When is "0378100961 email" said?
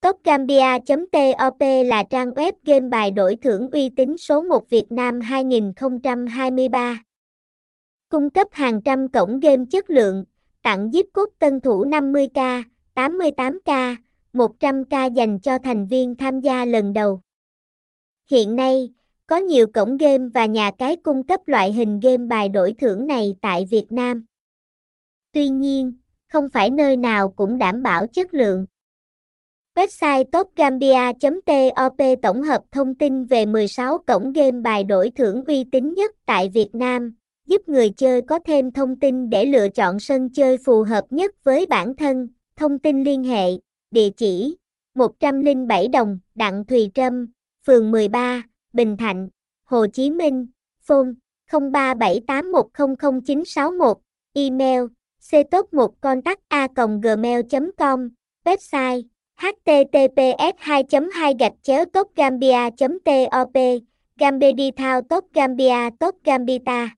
51.50-54.82